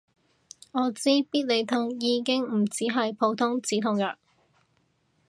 [0.71, 4.17] 我知必理痛已經唔止係普通止痛藥